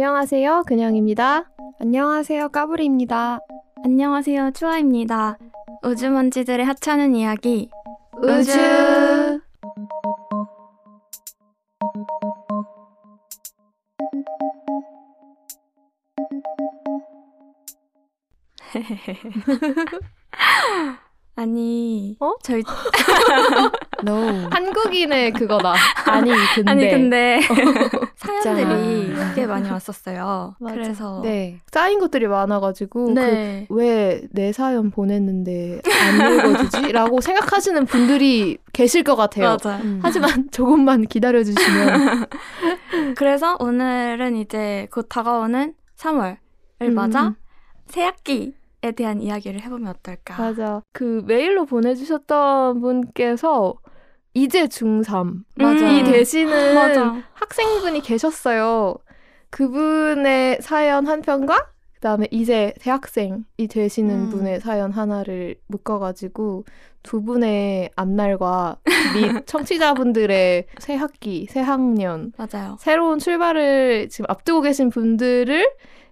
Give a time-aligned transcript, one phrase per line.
[0.00, 1.50] 안녕하세요, 그냥입니다.
[1.80, 3.40] 안녕하세요, 까불이입니다.
[3.84, 5.38] 안녕하세요, 추아입니다.
[5.82, 7.68] 우주먼지들의 하찮은 이야기.
[8.22, 8.52] 우주.
[21.34, 22.34] 아니, 어?
[22.44, 22.62] 저희
[24.04, 24.48] No.
[24.50, 25.74] 한국인의 그거다.
[26.06, 26.70] 아니, 근데.
[26.70, 27.98] 아니 근데 어.
[28.16, 30.54] 사연들이 꽤 많이 왔었어요.
[30.60, 30.74] 맞아.
[30.74, 31.60] 그래서 네.
[31.70, 33.66] 쌓인 것들이 많아가지고 네.
[33.68, 36.92] 그 왜내 사연 보냈는데 안 읽어주지?
[36.92, 39.50] 라고 생각하시는 분들이 계실 것 같아요.
[39.50, 39.76] 맞아.
[39.78, 40.00] 음.
[40.02, 42.26] 하지만 조금만 기다려주시면
[43.16, 46.36] 그래서 오늘은 이제 곧 다가오는 3월을
[46.82, 46.94] 음.
[46.94, 47.34] 맞아
[47.86, 50.40] 새 학기 에 대한 이야기를 해보면 어떨까?
[50.40, 50.82] 맞아.
[50.92, 53.74] 그 메일로 보내주셨던 분께서
[54.42, 55.90] 이제 중3 맞아.
[55.90, 57.16] 이 되시는 맞아.
[57.34, 58.96] 학생분이 계셨어요.
[59.50, 64.30] 그분의 사연 한 편과 그다음에 이제 대학생이 되시는 음.
[64.30, 66.64] 분의 사연 하나를 묶어가지고
[67.02, 68.76] 두 분의 앞날과
[69.14, 72.76] 및 청취자분들의 새 학기, 새 학년, 맞아요.
[72.78, 75.68] 새로운 출발을 지금 앞두고 계신 분들을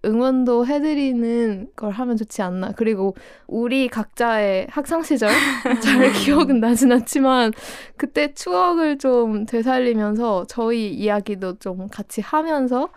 [0.06, 2.72] 응원도 해드리는 걸 하면 좋지 않나.
[2.76, 3.14] 그리고
[3.46, 5.30] 우리 각자의 학창 시절
[5.82, 7.52] 잘 기억은 나진 않지만
[7.96, 12.88] 그때 추억을 좀 되살리면서 저희 이야기도 좀 같이 하면서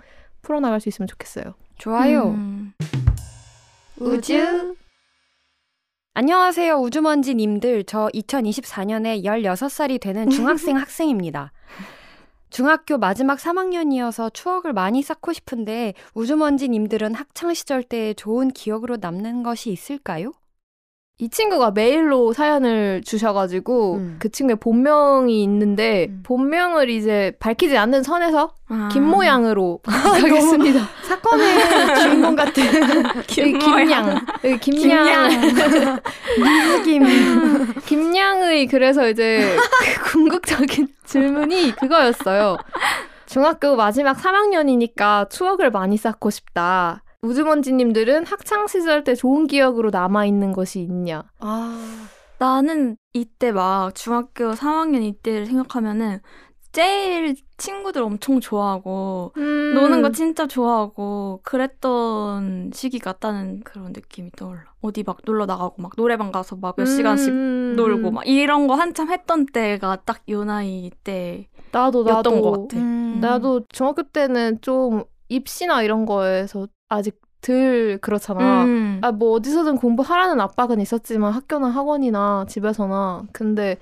[0.41, 1.55] 풀어나갈 수 있으면 좋겠어요.
[1.77, 2.29] 좋아요.
[2.29, 2.73] 음.
[3.97, 4.75] 우주.
[6.13, 7.85] 안녕하세요, 우주먼지님들.
[7.85, 11.51] 저 2024년에 16살이 되는 중학생 학생입니다.
[12.49, 19.71] 중학교 마지막 3학년이어서 추억을 많이 쌓고 싶은데 우주먼지님들은 학창 시절 때 좋은 기억으로 남는 것이
[19.71, 20.31] 있을까요?
[21.21, 24.15] 이 친구가 메일로 사연을 주셔가지고 음.
[24.19, 26.23] 그 친구의 본명이 있는데 음.
[26.23, 28.87] 본명을 이제 밝히지 않는 선에서 아.
[28.89, 30.79] 김 모양으로 하겠습니다.
[31.03, 32.63] 사건의 주인공 같은
[33.27, 34.25] 김양.
[34.61, 35.29] 김양.
[36.85, 37.03] 김.
[37.85, 39.57] 김양의 그래서 이제
[40.03, 42.55] 그 궁극적인 질문이 그거였어요.
[43.25, 47.03] 중학교 마지막 3학년이니까 추억을 많이 쌓고 싶다.
[47.21, 51.23] 우주먼지님들은 학창 시절 때 좋은 기억으로 남아 있는 것이 있냐?
[51.39, 52.07] 아,
[52.37, 56.19] 나는 이때 막 중학교 3학년 이때를 생각하면은
[56.71, 59.73] 제일 친구들 엄청 좋아하고 음.
[59.73, 64.65] 노는 거 진짜 좋아하고 그랬던 시기 같다는 그런 느낌이 떠올라.
[64.81, 67.73] 어디 막 놀러 나가고 막 노래방 가서 막 몇 시간씩 음.
[67.75, 72.77] 놀고 막 이런 거 한참 했던 때가 딱 요 나이 때 나도 나도 것 같아.
[72.77, 73.17] 음.
[73.19, 78.65] 나도 중학교 때는 좀 입시나 이런 거에서 아직 덜 그렇잖아.
[78.65, 78.99] 음.
[79.01, 83.23] 아, 뭐 어디서든 공부하라는 압박은 있었지만 학교나 학원이나 집에서나.
[83.31, 83.77] 근데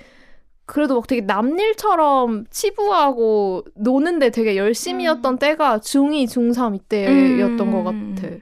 [0.68, 5.40] 그래도 막 되게 남일처럼 치부하고 노는데 되게 열심히였던 음.
[5.40, 7.72] 때가 중2, 중3 이때였던 음.
[7.72, 8.36] 것 같아.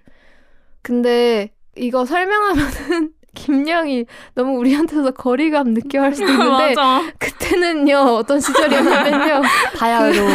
[0.82, 6.74] 근데 이거 설명하면은 김양이 너무 우리한테서 거리감 느껴 할 수도 있는데.
[7.20, 9.42] 그때는요 어떤 시절이었냐면요
[9.78, 10.30] 바야 외로운.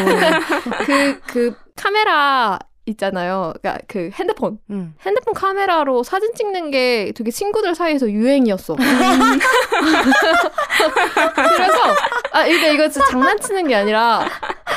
[0.84, 3.52] 그, 그 카메라 있잖아요.
[3.60, 4.58] 그러니까 그 핸드폰.
[4.70, 4.94] 음.
[5.02, 8.76] 핸드폰 카메라로 사진 찍는 게 되게 친구들 사이에서 유행이었어.
[11.34, 11.78] 그래서
[12.32, 14.26] 아 근데 이거 진짜 장난치는 게 아니라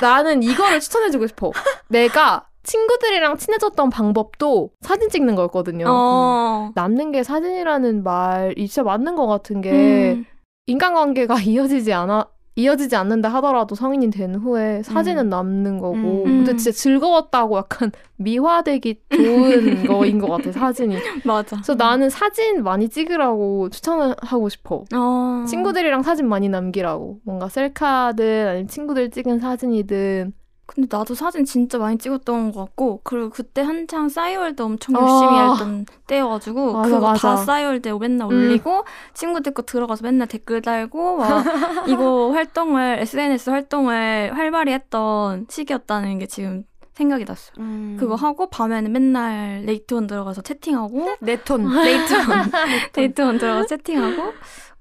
[0.01, 1.51] 나는 이거를 추천해주고 싶어.
[1.89, 5.85] 내가 친구들이랑 친해졌던 방법도 사진 찍는 거였거든요.
[5.87, 6.71] 어.
[6.75, 10.25] 남는 게 사진이라는 말이 진짜 맞는 것 같은 게 음.
[10.67, 16.23] 인간관계가 이어지지 않아 이어지지 않는다 하더라도 성인이 된 후에 사진은 남는 거고 음.
[16.23, 21.55] 근데 진짜 즐거웠다고 약간 미화되기 좋은 거인 것 같아 사진이 맞아.
[21.57, 25.45] 그래서 나는 사진 많이 찍으라고 추천을 하고 싶어 어.
[25.47, 30.33] 친구들이랑 사진 많이 남기라고 뭔가 셀카든 아니면 친구들 찍은 사진이든
[30.65, 35.51] 근데 나도 사진 진짜 많이 찍었던 것 같고 그리고 그때 한창 싸이월드 엄청 열심히 아.
[35.51, 37.35] 했던 때여가지고 맞아, 그거 맞아.
[37.35, 38.35] 다 싸이월드 맨날 음.
[38.37, 41.43] 올리고 친구들 거 들어가서 맨날 댓글 달고 막
[41.87, 46.63] 이거 활동을 SNS 활동을 활발히 했던 시기였다는 게 지금
[46.93, 47.49] 생각이 났어.
[47.49, 47.97] 요 음.
[47.99, 51.67] 그거 하고 밤에는 맨날 네이트온 들어가서 채팅하고 네톤.
[51.75, 52.51] 네이트온
[52.95, 54.33] 네이트온 들어가서 채팅하고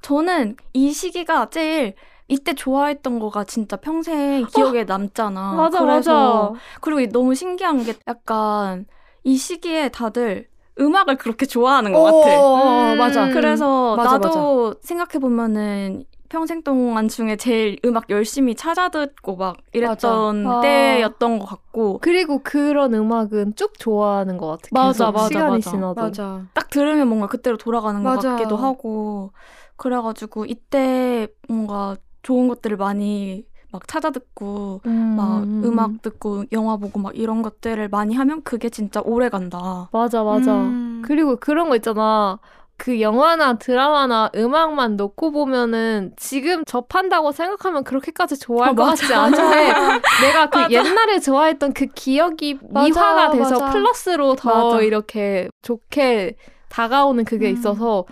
[0.02, 1.94] 저는 이 시기가 제일
[2.32, 5.52] 이때 좋아했던 거가 진짜 평생 기억에 남잖아.
[5.56, 8.86] 맞아 그래서 맞아 그리고 너무 신기한 게 약간
[9.22, 10.48] 이 시기에 다들
[10.80, 12.30] 음악을 그렇게 좋아하는 것 같아.
[12.38, 12.98] 어, 음.
[12.98, 13.28] 맞아.
[13.28, 20.44] 그래서 맞아, 나도 생각해 보면은 평생 동안 중에 제일 음악 열심히 찾아 듣고 막 이랬던
[20.44, 20.60] 맞아.
[20.62, 25.70] 때였던 것 같고 그리고 그런 음악은 쭉 좋아하는 것 같아 맞아, 맞아, 시간이 맞아.
[25.70, 26.42] 지나도 맞아.
[26.54, 28.30] 딱 들으면 뭔가 그때로 돌아가는 것 맞아.
[28.30, 29.32] 같기도 하고
[29.76, 35.14] 그래가지고 이때 뭔가 좋은 것들을 많이 막 찾아 듣고 음.
[35.16, 39.88] 막 음악 듣고 영화 보고 막 이런 것들을 많이 하면 그게 진짜 오래 간다.
[39.92, 40.54] 맞아 맞아.
[40.54, 41.02] 음.
[41.04, 42.38] 그리고 그런 거 있잖아.
[42.76, 49.02] 그 영화나 드라마나 음악만 놓고 보면은 지금 접한다고 생각하면 그렇게까지 좋아할 어, 것 맞아.
[49.02, 49.72] 같지 않은데
[50.20, 53.70] 내가 그 옛날에 좋아했던 그 기억이 맞아, 미화가 돼서 맞아.
[53.70, 54.82] 플러스로 더 맞아.
[54.82, 56.36] 이렇게 좋게
[56.68, 57.52] 다가오는 그게 음.
[57.52, 58.04] 있어서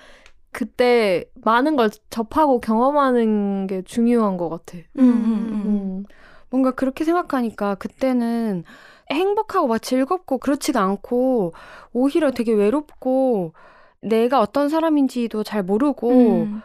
[0.53, 4.79] 그때 많은 걸 접하고 경험하는 게 중요한 것 같아.
[4.99, 6.05] 음, 음, 음.
[6.51, 8.65] 뭔가 그렇게 생각하니까 그때는
[9.11, 11.53] 행복하고 막 즐겁고 그렇지가 않고
[11.93, 13.53] 오히려 되게 외롭고
[14.03, 16.63] 내가 어떤 사람인지도 잘 모르고 음.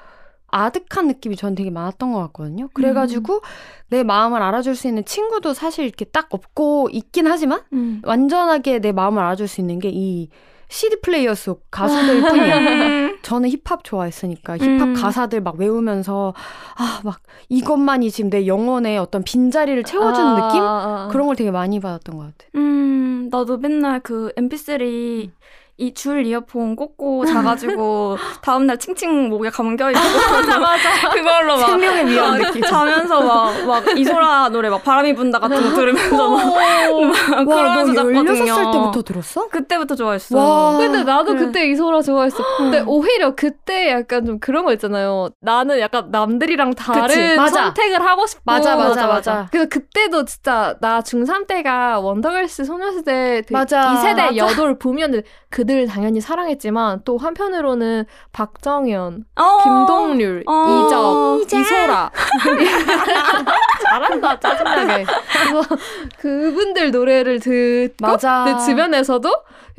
[0.47, 2.69] 아득한 느낌이 전 되게 많았던 것 같거든요.
[2.73, 3.41] 그래가지고
[3.89, 8.01] 내 마음을 알아줄 수 있는 친구도 사실 이렇게 딱 없고 있긴 하지만 음.
[8.05, 10.29] 완전하게 내 마음을 알아줄 수 있는 게 이
[10.69, 12.57] CD 플레이어 속 가수들 뿐이야.
[12.59, 13.17] 음.
[13.21, 14.93] 저는 힙합 좋아했으니까 힙합 음.
[14.93, 16.33] 가사들 막 외우면서
[16.77, 17.19] 아 막
[17.49, 21.07] 이것만이 지금 내 영혼의 어떤 빈자리를 채워주는 아, 느낌 아, 아.
[21.11, 22.49] 그런 걸 되게 많이 받았던 것 같아.
[22.55, 25.29] 음, 나도 맨날 그 MP3
[25.77, 29.99] 이 줄 이어폰 꽂고 자가지고 다음날 칭칭 목에 감겨 있고
[30.31, 32.61] 맞아 맞아 그걸로 막 생명의 위험 막 느낌.
[32.61, 38.09] 자면서 막 막 이소라 노래 막 바람이 분다 같은 거 들으면서 막 와, 그러면서 너
[38.13, 38.23] 잤거든요.
[38.55, 39.47] 16살 때부터 들었어?
[39.49, 40.37] 그때부터 좋아했어.
[40.37, 40.77] 와.
[40.77, 41.45] 근데 나도 그래.
[41.45, 42.43] 그때 이소라 좋아했어.
[42.57, 45.29] 근데 오히려 그때 약간 좀 그런 거 있잖아요.
[45.41, 47.35] 나는 약간 남들이랑 다른.
[47.49, 48.43] 선택을 하고 싶고.
[48.45, 49.47] 맞아, 맞아, 맞아.
[49.51, 53.93] 그래서 그때도 진짜 나 중3 때가 원더걸스 소녀시대 그 맞아.
[53.93, 54.35] 이 세대 맞아.
[54.37, 59.57] 여돌 보면은 그들 당연히 사랑했지만 또 한편으로는 박정현, 어.
[59.63, 60.85] 김동률, 어.
[60.87, 61.59] 이적, 이제.
[61.61, 62.11] 이소라.
[63.89, 65.05] 잘한다 짜증나게.
[65.05, 65.75] 그래서
[66.19, 68.45] 그분들 노래를 듣고 맞아.
[68.45, 69.29] 내 주변에서도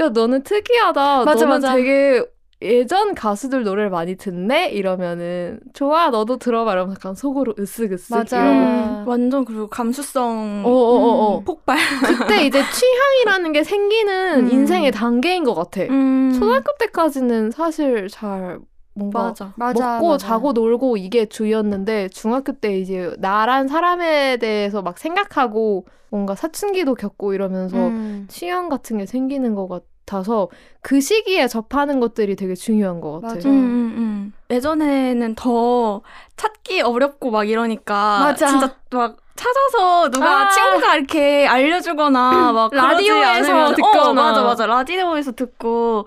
[0.01, 1.25] 야 너는 특이하다.
[1.25, 1.75] 맞아, 너는 맞아.
[1.75, 2.23] 되게
[2.63, 8.39] 예전 가수들 노래를 많이 듣네 이러면은 좋아 너도 들어봐 이러면 약간 속으로 으쓱으쓱 맞아.
[8.43, 8.59] 이러고
[9.03, 11.39] 음, 완전 그리고 감수성 어어어어.
[11.39, 11.77] 음, 폭발.
[12.19, 14.51] 그때 이제 취향이라는 게 생기는 음.
[14.51, 15.83] 인생의 단계인 것 같아.
[15.83, 16.33] 음.
[16.33, 18.59] 초등학교 때까지는 사실 잘
[18.95, 19.53] 뭔가 맞아.
[19.57, 20.27] 맞아, 먹고 맞아.
[20.27, 27.35] 자고 놀고 이게 주였는데 중학교 때 이제 나란 사람에 대해서 막 생각하고 뭔가 사춘기도 겪고
[27.35, 28.25] 이러면서 음.
[28.31, 29.85] 취향 같은 게 생기는 것 같아
[30.23, 30.49] 서
[30.83, 33.35] 그 시기에 접하는 것들이 되게 중요한 것 같아.
[33.35, 33.49] 맞아.
[33.49, 34.33] 음, 음, 음.
[34.51, 36.01] 예전에는 더
[36.37, 38.47] 찾기 어렵고 막 이러니까 맞아.
[38.47, 40.49] 진짜 막 찾아서 누가 아.
[40.49, 44.09] 친구가 이렇게 알려주거나 막 라디오에서 않으면- 듣거나.
[44.11, 46.07] 어, 맞아 맞아 라디오에서 듣고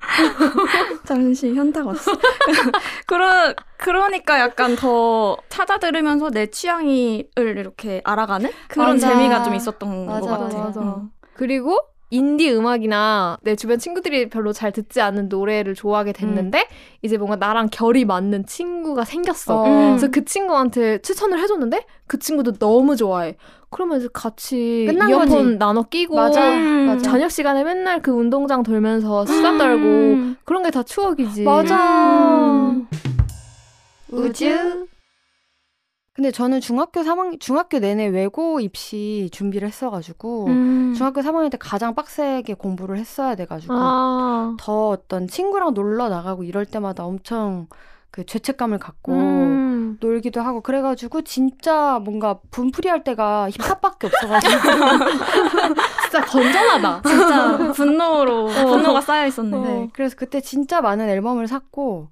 [1.06, 2.12] 잠시 현타가 왔어.
[3.06, 9.10] 그러 그러니까 약간 더 찾아 들으면서 내 취향을 이렇게 알아가는 그런 맞아.
[9.10, 10.58] 재미가 좀 있었던 맞아, 것 같아.
[10.58, 10.80] 맞아.
[10.80, 11.10] 음.
[11.34, 11.78] 그리고
[12.10, 16.66] 인디 음악이나 내 주변 친구들이 별로 잘 듣지 않는 노래를 좋아하게 됐는데
[17.02, 19.62] 이제 뭔가 나랑 결이 맞는 친구가 생겼어.
[19.62, 19.66] 어.
[19.66, 19.88] 음.
[19.90, 23.36] 그래서 그 친구한테 추천을 해줬는데 그 친구도 너무 좋아해.
[23.70, 25.56] 그러면 이제 같이 이어폰 거지.
[25.58, 26.50] 나눠 끼고 맞아.
[26.54, 26.86] 음.
[26.86, 27.02] 맞아.
[27.02, 30.36] 저녁 시간에 맨날 그 운동장 돌면서 수다 떨고 음.
[30.44, 31.42] 그런 게 다 추억이지.
[31.42, 31.76] 맞아.
[32.70, 32.88] 음.
[34.10, 34.86] 우주.
[36.18, 40.92] 근데 저는 중학교 3학 중학교 내내 외고 입시 준비를 했어가지고 음.
[40.96, 44.56] 중학교 3학년 때 가장 빡세게 공부를 했어야 돼가지고 아.
[44.58, 47.68] 더 어떤 친구랑 놀러 나가고 이럴 때마다 엄청
[48.10, 49.98] 그 죄책감을 갖고 음.
[50.00, 54.52] 놀기도 하고 그래가지고 진짜 뭔가 분풀이 할 때가 힙합밖에 없어가지고
[56.02, 57.02] 진짜 건전하다.
[57.08, 59.56] 진짜 분노로 분노가 쌓여 있었네.
[59.60, 62.08] 네, 그래서 그때 진짜 많은 앨범을 샀고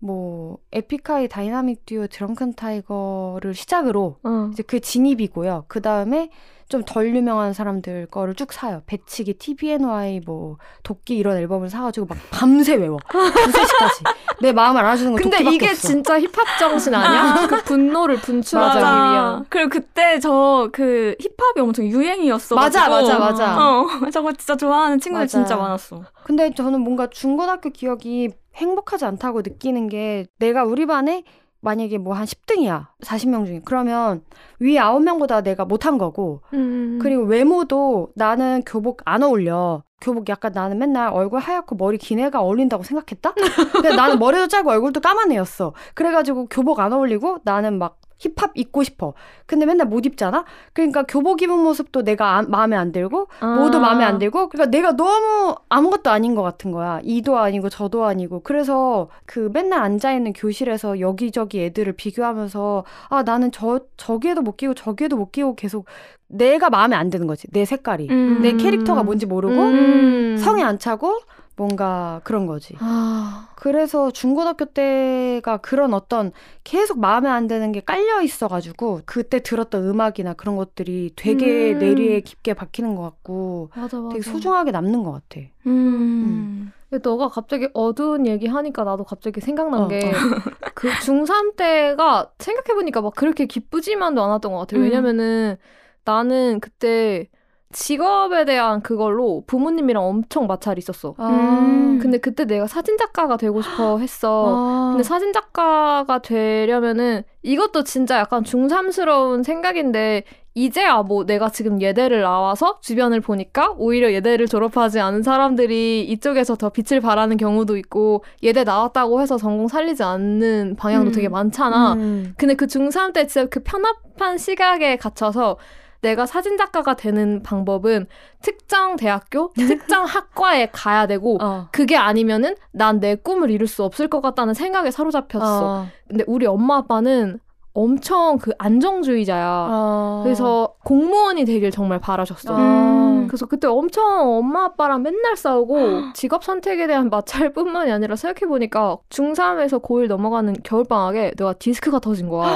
[0.00, 4.48] 뭐 에픽하이 다이나믹 듀오 드렁큰 타이거를 시작으로 어.
[4.52, 5.64] 이제 그 진입이고요.
[5.68, 6.30] 그 다음에
[6.68, 8.82] 좀 덜 유명한 사람들 거를 쭉 사요.
[8.86, 12.98] 배치기, TBNY, 뭐 도끼 이런 앨범을 사가지고 막 밤새 외워.
[13.08, 14.04] 두세 시까지.
[14.40, 15.88] 내 마음을 알아주는 건 근데 이게 없어.
[15.88, 17.46] 진짜 힙합 정신 아니야?
[17.48, 19.44] 그 분노를 분출하기 위한.
[19.48, 22.54] 그리고 그때 저 그 힙합이 엄청 유행이었어.
[22.54, 23.56] 맞아, 맞아, 맞아.
[23.58, 25.30] 어, 저거 진짜 좋아하는 친구들 맞아.
[25.38, 26.02] 진짜 많았어.
[26.24, 31.22] 근데 저는 뭔가 중고등학교 기억이 행복하지 않다고 느끼는 게 내가 우리 반에
[31.60, 32.86] 만약에 뭐 한 10등이야.
[33.02, 33.60] 40명 중에.
[33.64, 34.22] 그러면
[34.60, 36.98] 위에 9명보다 내가 못한 거고 음.
[37.02, 39.82] 그리고 외모도 나는 교복 안 어울려.
[40.00, 43.34] 교복 약간 나는 맨날 얼굴 하얗고 머리 긴 애가 어울린다고 생각했다?
[43.72, 45.72] 근데 나는 머리도 짧고 얼굴도 까만 애였어.
[45.94, 49.14] 그래가지고 교복 안 어울리고 나는 막 힙합 입고 싶어.
[49.46, 50.44] 근데 맨날 못 입잖아?
[50.72, 53.46] 그러니까 교복 입은 모습도 내가 안- 마음에 안 들고 아.
[53.54, 57.00] 모두 마음에 안 들고 그러니까 내가 너무 아무것도 아닌 것 같은 거야.
[57.04, 63.52] 이도 아니고 저도 아니고 그래서 그 맨날 앉아 있는 교실에서 여기저기 애들을 비교하면서 아 나는
[63.52, 65.86] 저 저기에도 못 끼고 저기에도 못 끼고 계속
[66.26, 68.40] 내가 마음에 안 드는 거지 내 색깔이 음.
[68.42, 70.36] 내 캐릭터가 뭔지 모르고 음.
[70.38, 71.20] 성에 안 차고
[71.58, 72.76] 뭔가 그런 거지.
[72.78, 76.30] 아, 그래서 중고등학교 때가 그런 어떤
[76.62, 81.80] 계속 마음에 안 드는 게 깔려 있어가지고 그때 들었던 음악이나 그런 것들이 되게 음.
[81.80, 84.08] 뇌리에 깊게 박히는 것 같고 맞아, 맞아.
[84.10, 85.40] 되게 소중하게 남는 것 같아.
[85.66, 86.72] 음.
[86.88, 93.14] 근데 너가 갑자기 어두운 얘기 하니까 나도 갑자기 생각난 어, 게그 중3 때가 생각해보니까 막
[93.16, 94.80] 그렇게 기쁘지만도 않았던 것 같아요.
[94.80, 94.84] 음.
[94.84, 95.56] 왜냐면은
[96.04, 97.28] 나는 그때
[97.72, 101.14] 직업에 대한 그걸로 부모님이랑 엄청 마찰이 있었어.
[101.20, 101.98] 음.
[102.00, 104.44] 근데 그때 내가 사진작가가 되고 싶어 했어.
[104.56, 104.88] 아.
[104.92, 113.20] 근데 사진작가가 되려면은 이것도 진짜 약간 중삼스러운 생각인데 이제야 뭐 내가 지금 예대를 나와서 주변을
[113.20, 119.36] 보니까 오히려 예대를 졸업하지 않은 사람들이 이쪽에서 더 빛을 발하는 경우도 있고 예대 나왔다고 해서
[119.36, 121.12] 전공 살리지 않는 방향도 음.
[121.12, 121.92] 되게 많잖아.
[121.92, 122.34] 음.
[122.38, 125.58] 근데 그 중3 때 진짜 그 편합한 시각에 갇혀서
[126.00, 128.06] 내가 사진작가가 되는 방법은
[128.42, 131.68] 특정 대학교, 특정 학과에 가야 되고 어.
[131.72, 135.66] 그게 아니면은 난 내 꿈을 이룰 수 없을 것 같다는 생각에 사로잡혔어.
[135.82, 135.86] 어.
[136.08, 137.38] 근데 우리 엄마 아빠는
[137.74, 139.68] 엄청 그 안정주의자야.
[139.70, 140.20] 어.
[140.24, 142.54] 그래서 공무원이 되길 정말 바라셨어.
[142.56, 143.24] 어.
[143.28, 144.04] 그래서 그때 엄청
[144.38, 151.52] 엄마 아빠랑 맨날 싸우고 직업 선택에 대한 마찰뿐만이 아니라 생각해보니까 중3에서 고1 넘어가는 겨울방학에 내가
[151.52, 152.48] 디스크가 터진 거야.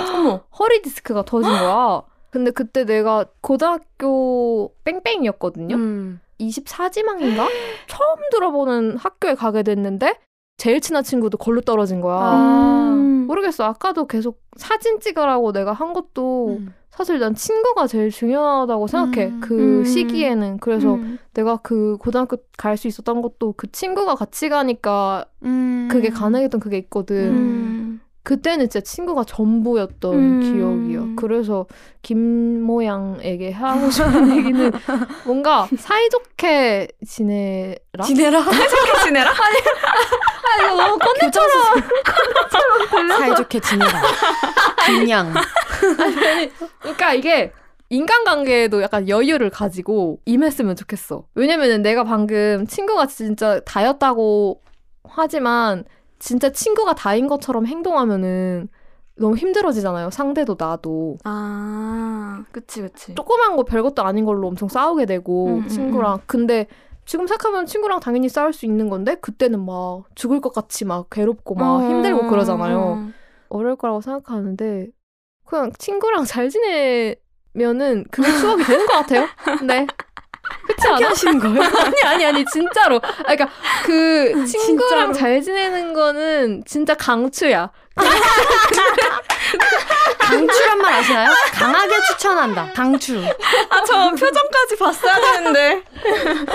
[0.58, 2.02] 허리 디스크가 터진 거야.
[2.32, 5.76] 근데 그때 내가 고등학교 뺑뺑이였거든요.
[5.76, 6.20] 음.
[6.40, 7.46] 24지망인가?
[7.86, 10.14] 처음 들어보는 학교에 가게 됐는데
[10.56, 12.16] 제일 친한 친구도 걸로 떨어진 거야.
[12.16, 12.92] 아.
[12.94, 13.26] 음.
[13.26, 13.64] 모르겠어.
[13.64, 16.74] 아까도 계속 사진 찍으라고 내가 한 것도 음.
[16.90, 19.26] 사실 난 친구가 제일 중요하다고 생각해.
[19.26, 19.40] 음.
[19.40, 19.84] 그 음.
[19.84, 20.58] 시기에는.
[20.58, 21.18] 그래서 음.
[21.34, 25.88] 내가 그 고등학교 갈 수 있었던 것도 그 친구가 같이 가니까 음.
[25.90, 27.32] 그게 가능했던 그게 있거든.
[28.22, 28.24] 음.
[28.24, 30.40] 그때는 진짜 친구가 전부였던 음.
[30.40, 31.14] 기억이야.
[31.16, 31.66] 그래서
[32.02, 34.72] 김모양에게 하고 싶은 얘기는
[35.24, 38.04] 뭔가 사이좋게 지내라.
[38.06, 38.40] 지내라.
[38.46, 39.30] 어떻게 지내라?
[39.30, 41.44] 아 이거 너무 교장
[43.18, 44.02] 사이좋게 지내라.
[44.86, 45.34] 그냥.
[46.80, 47.52] 그러니까 이게
[47.90, 51.24] 인간관계에도 약간 여유를 가지고 임했으면 좋겠어.
[51.34, 54.62] 왜냐면은 내가 방금 친구가 진짜 다였다고
[55.04, 55.84] 하지만
[56.22, 58.68] 진짜 친구가 다인 것처럼 행동하면은
[59.16, 60.10] 너무 힘들어지잖아요.
[60.10, 61.18] 상대도 나도.
[61.24, 63.16] 아, 그치, 그치.
[63.16, 66.68] 조그만 거 별것도 아닌 걸로 엄청 싸우게 되고 음, 음, 친구랑 근데
[67.06, 71.56] 지금 생각하면 친구랑 당연히 싸울 수 있는 건데 그때는 막 죽을 것 같이 막 괴롭고
[71.56, 72.92] 막 어, 힘들고 그러잖아요.
[73.00, 73.14] 음.
[73.48, 74.86] 어려울 거라고 생각하는데
[75.44, 79.26] 그냥 친구랑 잘 지내면은 그게 추억이 되는 것 같아요.
[79.66, 79.88] 네.
[80.66, 81.08] 그렇지 않아?
[81.10, 81.60] 하시는 거예요?
[81.84, 82.96] 아니 아니 아니 진짜로.
[82.96, 83.48] 아, 그러니까
[83.84, 85.12] 그 친구랑 진짜로?
[85.12, 87.70] 잘 지내는 거는 진짜 강추야.
[90.18, 91.28] 강추란 말 아시나요?
[91.52, 92.70] 강하게 추천한다.
[92.74, 93.22] 강추.
[93.68, 95.82] 아, 저 표정까지 봤어야 되는데.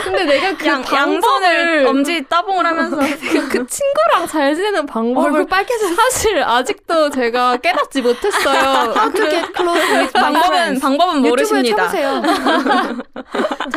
[0.04, 2.96] 근데 내가 그 양, 양손을 엄지 따봉을 하면서.
[2.98, 5.94] 그, 그 친구랑 잘 지내는 방법을 얼굴 빨개져.
[5.94, 8.94] 사실 아직도 제가 깨닫지 못했어요.
[9.14, 10.80] Get close with my 방법은.
[10.80, 11.90] 방법은 저 모르십니다.
[11.90, 12.24] 쳐보세요.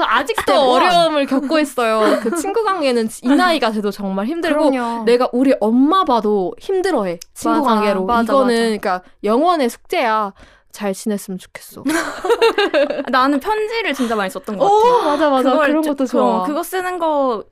[0.03, 0.87] 아직도 Step one.
[0.87, 2.21] 어려움을 겪고 있어요.
[2.23, 5.05] 그 친구 관계는 이 나이가 돼도 정말 힘들고 그럼요.
[5.05, 8.63] 내가 우리 엄마 봐도 힘들어해 친구 맞아, 관계로 맞아, 이거는 맞아.
[8.63, 10.33] 그러니까 영원의 숙제야
[10.73, 11.83] 잘 지냈으면 좋겠어.
[13.11, 14.75] 나는 편지를 진짜 많이 썼던 것 같아.
[14.75, 16.23] 오 맞아 맞아 그런 좀- 것도 좋아.
[16.43, 17.45] 어, 그거 쓰는 거를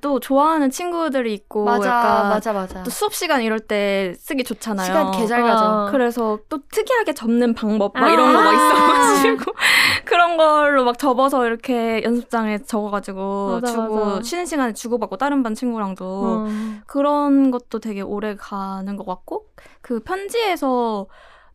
[0.00, 2.82] 또 좋아하는 친구들이 있고 맞아, 약간 맞아, 맞아.
[2.82, 4.86] 또 수업 시간 이럴 때 쓰기 좋잖아요.
[4.86, 5.64] 시간 개잘 가죠.
[5.64, 5.86] 아.
[5.90, 8.10] 그래서 또 특이하게 접는 방법 막 아.
[8.10, 9.52] 이런 거 막 있어가지고
[10.04, 14.22] 그런 걸로 막 접어서 이렇게 연습장에 적어가지고 맞아, 주고 맞아.
[14.22, 16.46] 쉬는 시간에 주고받고 다른 반 친구랑도 어.
[16.86, 19.46] 그런 것도 되게 오래 가는 것 같고
[19.80, 21.06] 그 편지에서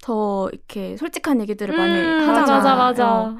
[0.01, 2.57] 더 이렇게 솔직한 얘기들을 많이 음, 하잖아.
[2.57, 3.13] 맞아 맞아.
[3.13, 3.37] 어,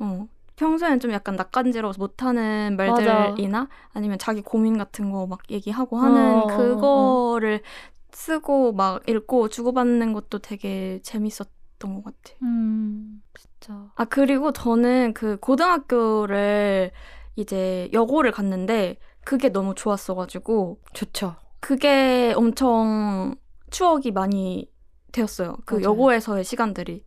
[0.00, 0.26] 어.
[0.58, 6.44] 평소에는 좀 약간 낯간지러워서 못하는 말들이나 아니면 자기 고민 같은 거 막 얘기하고 하는 어,
[6.44, 7.62] 어, 그거를
[8.10, 12.36] 쓰고 막 읽고 주고받는 것도 되게 재밌었던 것 같아.
[12.42, 13.90] 음 진짜.
[13.94, 16.90] 아 그리고 저는 그 고등학교를
[17.36, 21.36] 이제 여고를 갔는데 그게 너무 좋았어가지고 좋죠.
[21.60, 23.34] 그게 엄청
[23.70, 24.70] 추억이 많이
[25.12, 25.56] 되었어요.
[25.66, 25.84] 그 맞아요.
[25.84, 27.04] 여고에서의 시간들이.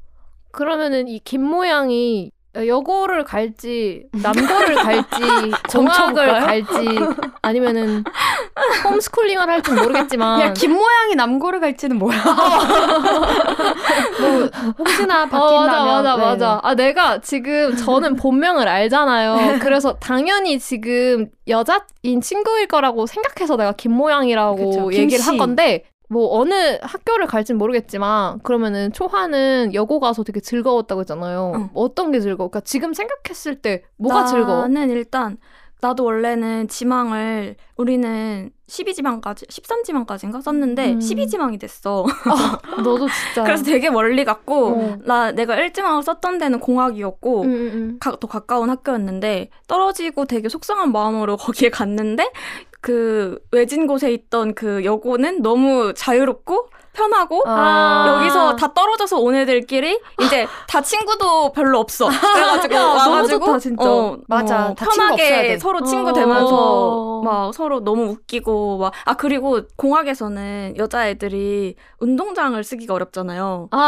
[0.52, 5.22] 그러면은 이김 모양이 여고를 갈지 남고를 갈지
[5.70, 6.40] 정학을?
[6.42, 6.68] 갈지
[7.42, 8.04] 아니면은
[8.84, 12.18] 홈스쿨링을 할지 모르겠지만 야, 김 모양이 남고를 갈지는 뭐야?
[14.22, 15.68] 뭐 혹시나 어, 바뀐다면.
[15.68, 16.22] 맞아, 맞아, 네.
[16.24, 16.60] 맞아.
[16.64, 19.60] 아, 내가 지금 저는 본명을 알잖아요.
[19.60, 25.24] 그래서 당연히 지금 여자인 친구일 거라고 생각해서 내가 김 모양이라고 그쵸, 얘기를.
[25.26, 31.54] 한 건데, 뭐, 어느 학교를 갈진 모르겠지만, 그러면은 초하는 여고 가서 되게 즐거웠다고 했잖아요.
[31.56, 31.70] 응.
[31.74, 32.50] 어떤 게 즐거워?
[32.50, 34.68] 그러니까 지금 생각했을 때 뭐가 즐거워?
[34.68, 35.38] 나는 일단
[35.82, 41.00] 나도 원래는 지망을 우리는 12지망까지 13지망까지인가 썼는데 음.
[41.00, 42.06] 12지망이 됐어.
[42.78, 43.44] 너도 진짜.
[43.44, 44.98] 그래서 되게 멀리 갔고 어.
[45.04, 50.92] 나 내가 1지망을 썼던 데는 공학이었고 응, 응, 가, 더 가까운 학교였는데 떨어지고 되게 속상한
[50.92, 52.32] 마음으로 거기에 갔는데
[52.82, 58.18] 그 외진 곳에 있던 그 여고는 너무 자유롭고 편하고 아.
[58.20, 62.08] 여기서 다 떨어져서 온 애들끼리 이제 다 친구도 별로 없어.
[62.10, 63.84] 그래가지고 와가지고 좋다, 진짜.
[63.90, 64.68] 어, 맞아.
[64.68, 64.96] 어, 다 친구.
[65.16, 66.14] 편하게 서로 친구 어.
[66.14, 73.70] 되면서 막 서로 너무 웃기고 막 아 그리고 공학에서는 여자애들이 운동장을 쓰기가 어렵잖아요.
[73.72, 73.82] 아, 아,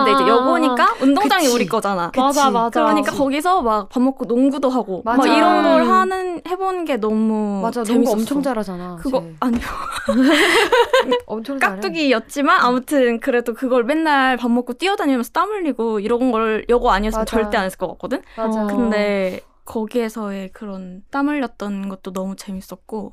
[0.00, 1.54] 아, 근데 이제 여고니까 운동장이 그치.
[1.54, 2.10] 우리 거잖아.
[2.16, 2.50] 맞아, 그치.
[2.52, 2.70] 맞아.
[2.84, 5.34] 그러니까 거기서 막 밥 먹고 농구도 하고 막 맞아.
[5.34, 5.90] 이런 걸 음.
[5.90, 7.94] 하는 해본 게 너무 맞아, 재밌었어.
[7.94, 8.96] 농구 엄청 잘하잖아.
[9.00, 9.34] 그거 쟤.
[9.40, 9.60] 아니요
[11.26, 11.74] 엄청 잘해.
[11.76, 17.30] 깍두기였지만 아무튼 그래도 그걸 맨날 밥 먹고 뛰어다니면서 땀 흘리고 이런 걸 여고 아니었으면 맞아.
[17.30, 18.22] 절대 안 했을 것 같거든.
[18.36, 18.64] 맞아.
[18.64, 18.66] 어.
[18.66, 23.12] 근데 거기에서의 그런 땀 흘렸던 것도 너무 재밌었고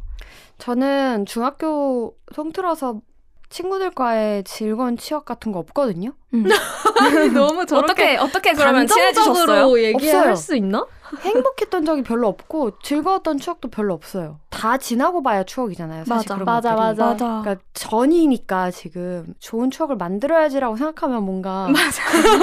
[0.58, 3.01] 저는 중학교 통틀어서
[3.50, 6.13] 친구들과의 즐거운 추억 같은 거 없거든요.
[7.34, 9.77] 너무 어떻게 어떻게 그러면 친해지셨어요?
[9.80, 10.36] 얘기할 없어요.
[10.36, 10.86] 수 있나?
[11.22, 14.39] 행복했던 적이 별로 없고 즐거웠던 추억도 별로 없어요.
[14.50, 16.05] 다 지나고 봐야 추억이잖아요.
[16.05, 16.34] 사실 맞아.
[16.36, 16.86] 그런 맞아, 것들이.
[16.88, 17.05] 맞아.
[17.05, 17.41] 맞아.
[17.41, 21.67] 그러니까 전이니까 지금 좋은 추억을 만들어야지라고 생각하면 뭔가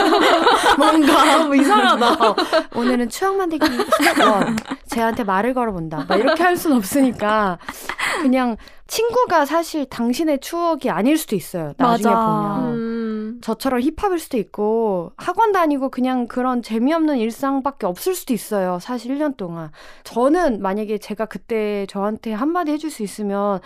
[0.79, 2.12] 뭔가 너무 이상하다.
[2.29, 2.37] 어,
[2.76, 3.64] 오늘은 추억 만들기
[4.21, 4.57] 원
[4.88, 7.59] 쟤한테 말을 걸어본다 막 이렇게 할 순 없으니까
[8.21, 12.26] 그냥 친구가 사실 당신의 추억이 아닐 수도 있어요 나중에 맞아.
[12.26, 12.92] 보면 음.
[13.43, 18.79] 저처럼 힙합일 수도 있고 학원 다니고 그냥 그런 재미없는 일상밖에 없을 수도 있어요.
[18.81, 19.71] 사실 1년 동안.
[20.05, 23.61] 저는 만약에 제가 그때 저한테 한마디 해줄 수 있으면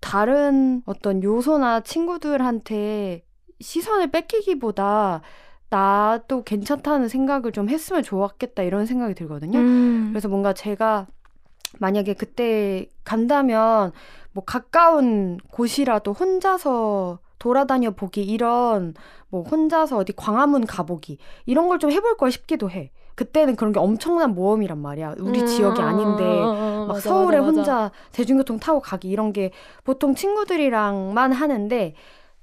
[0.00, 3.24] 다른 어떤 요소나 친구들한테
[3.60, 5.22] 시선을 뺏기기보다
[5.68, 9.58] 나도 괜찮다는 생각을 좀 했으면 좋았겠다 이런 생각이 들거든요.
[9.58, 10.08] 음.
[10.10, 11.06] 그래서 뭔가 제가
[11.78, 13.92] 만약에 그때 간다면
[14.32, 18.94] 뭐 가까운 곳이라도 혼자서 돌아다녀 보기 이런
[19.28, 22.90] 뭐 혼자서 어디 광화문 가보기 이런 걸 좀 해볼 걸 싶기도 해.
[23.14, 25.14] 그때는 그런 게 엄청난 모험이란 말이야.
[25.20, 27.56] 우리 음, 지역이 아닌데 어, 막 맞아, 서울에 맞아, 맞아.
[27.60, 29.52] 혼자 대중교통 타고 가기 이런 게
[29.84, 31.94] 보통 친구들이랑만 하는데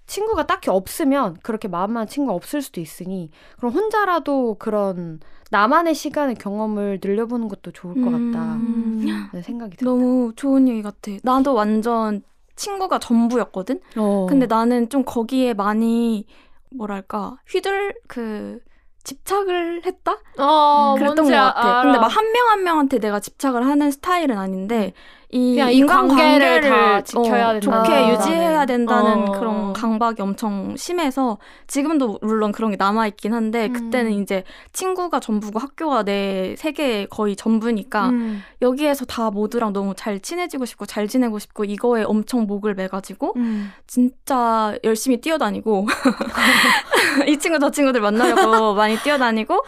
[0.07, 5.19] 친구가 딱히 없으면 그렇게 마음만 친구가 없을 수도 있으니 그럼 혼자라도 그런
[5.51, 8.55] 나만의 시간의 경험을 늘려보는 것도 좋을 것 같다.
[8.55, 9.29] 음.
[9.31, 9.95] 는 생각이 들어요.
[9.95, 11.11] 너무 좋은 얘기 같아.
[11.23, 12.23] 나도 완전
[12.55, 13.79] 친구가 전부였거든.
[13.97, 14.25] 어.
[14.29, 16.25] 근데 나는 좀 거기에 많이
[16.71, 18.59] 뭐랄까 휘둘 그
[19.03, 20.17] 집착을 했다?
[20.37, 21.79] 어, 그랬던 것 아- 같아.
[21.79, 21.83] 알아.
[21.83, 24.93] 근데 막 한 명 한 명한테 내가 집착을 하는 스타일은 아닌데
[25.33, 27.83] 이 인간관계를 관계를 다 지켜야 어, 된다.
[27.83, 29.31] 좋게 아, 유지해야 된다는 어.
[29.31, 33.73] 그런 강박이 엄청 심해서 지금도 물론 그런 게 남아 있긴 한데 음.
[33.73, 34.43] 그때는 이제
[34.73, 38.43] 친구가 전부고 학교가 내 세계 거의 전부니까 음.
[38.61, 43.71] 여기에서 다 모두랑 너무 잘 친해지고 싶고 잘 지내고 싶고 이거에 엄청 목을 매가지고 음.
[43.87, 45.87] 진짜 열심히 뛰어다니고
[47.27, 49.63] 이 친구 저 친구들 만나려고 많이 뛰어다니고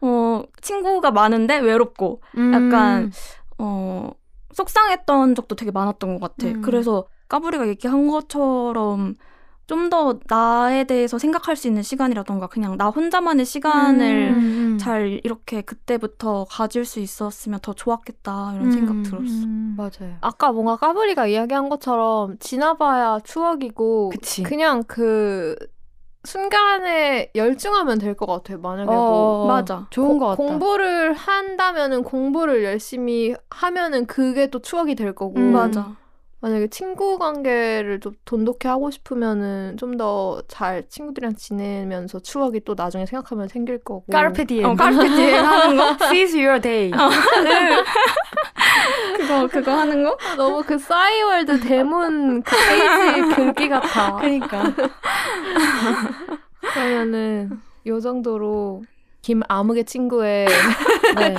[0.00, 2.22] 어 친구가 많은데 외롭고
[2.54, 3.12] 약간 음.
[3.58, 4.10] 어
[4.52, 6.48] 속상했던 적도 되게 많았던 것 같아.
[6.48, 6.62] 음.
[6.62, 9.14] 그래서 까불이가 얘기한 것처럼
[9.70, 14.78] 좀 더 나에 대해서 생각할 수 있는 시간이라던가 그냥 나 혼자만의 시간을 음.
[14.80, 18.72] 잘 이렇게 그때부터 가질 수 있었으면 더 좋았겠다 이런 음.
[18.72, 19.44] 생각 들었어.
[19.44, 19.76] 음.
[19.76, 20.16] 맞아요.
[20.20, 24.42] 아까 뭔가 까불이가 이야기한 것처럼 지나봐야 추억이고 그치.
[24.42, 25.54] 그냥 그
[26.24, 28.58] 순간에 열중하면 될 것 같아요.
[28.58, 29.86] 만약에 어, 뭐 맞아.
[29.90, 30.36] 좋은 고- 것 같다.
[30.36, 35.52] 공부를 한다면은 공부를 열심히 하면은 그게 또 추억이 될 거고 음.
[35.52, 35.96] 맞아.
[36.42, 43.04] 만약에 친구 관계를 좀 돈독히 하고 싶으면은 좀 더 잘 친구들이랑 지내면서 추억이 또 나중에
[43.04, 44.64] 생각하면 생길 거고 carpe diem.
[44.64, 45.96] 어, carpe diem 하는 거?
[46.08, 46.90] Seize your day.
[49.16, 50.16] 그거 그거 하는 거?
[50.20, 54.16] 아, 너무 그 싸이월드 대문 그 페이지 글귀 같아.
[54.16, 54.62] 그러니까.
[56.60, 58.82] 그러면은 요 정도로
[59.22, 60.46] 김아무개 친구의
[61.16, 61.34] 네.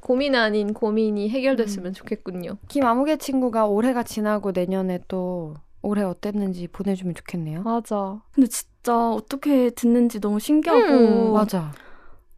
[0.00, 2.58] 고민 아닌 고민이 해결됐으면 좋겠군요.
[2.68, 7.62] 김아무개 친구가 올해가 지나고 내년에 또 올해 어땠는지 보내주면 좋겠네요.
[7.62, 8.20] 맞아.
[8.32, 11.72] 근데 진짜 어떻게 듣는지 너무 신기하고 음, 맞아.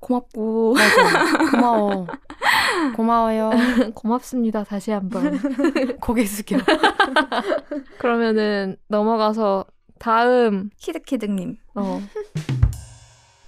[0.05, 1.51] 고맙고 맞아.
[1.51, 2.07] 고마워.
[2.95, 3.51] 고마워요.
[3.95, 4.63] 고맙습니다.
[4.63, 5.39] 다시 한번.
[6.01, 6.59] 고개 숙여.
[7.99, 9.65] 그러면은 넘어가서
[9.99, 11.57] 다음 키득키득님.
[11.77, 12.01] 어.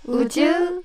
[0.06, 0.82] 우주.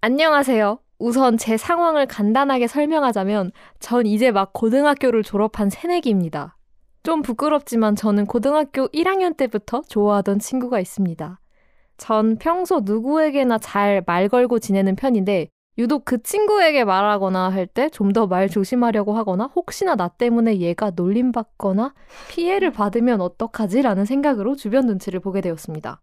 [0.00, 0.78] 안녕하세요.
[0.98, 6.56] 우선 제 상황을 간단하게 설명하자면 전 이제 막 고등학교를 졸업한 새내기입니다.
[7.02, 11.40] 좀 부끄럽지만 저는 고등학교 1학년 때부터 좋아하던 친구가 있습니다.
[11.96, 18.12] 전 평소 누구에게나 잘 말 걸고 지내는 편인데 유독 그 친구에게 말하거나 할 때 좀
[18.12, 21.94] 더 말 조심하려고 하거나 혹시나 나 때문에 얘가 놀림받거나
[22.30, 26.00] 피해를 받으면 어떡하지라는 생각으로 주변 눈치를 보게 되었습니다.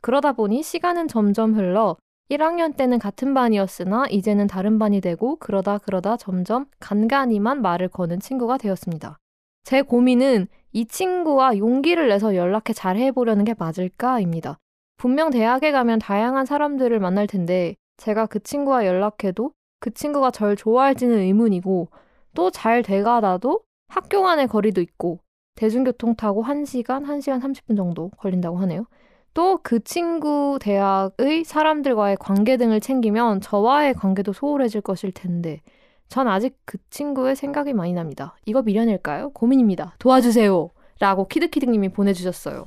[0.00, 1.96] 그러다 보니 시간은 점점 흘러
[2.30, 8.56] 1학년 때는 같은 반이었으나 이제는 다른 반이 되고 그러다 그러다 점점 간간히만 말을 거는 친구가
[8.56, 9.18] 되었습니다.
[9.64, 14.58] 제 고민은 이 친구와 용기를 내서 연락해 잘 해보려는 게 맞을까입니다.
[15.00, 21.20] 분명 대학에 가면 다양한 사람들을 만날 텐데 제가 그 친구와 연락해도 그 친구가 절 좋아할지는
[21.20, 21.88] 의문이고
[22.34, 25.20] 또 잘 돼가다도 학교 간의 거리도 있고
[25.54, 28.84] 대중교통 타고 1시간, 1시간 30분 정도 걸린다고 하네요.
[29.32, 35.62] 또 그 친구 대학의 사람들과의 관계 등을 챙기면 저와의 관계도 소홀해질 것일 텐데
[36.08, 38.36] 전 아직 그 친구의 생각이 많이 납니다.
[38.44, 39.30] 이거 미련일까요?
[39.30, 39.94] 고민입니다.
[39.98, 40.68] 도와주세요.
[40.98, 42.66] 라고 키드키드님이 보내주셨어요.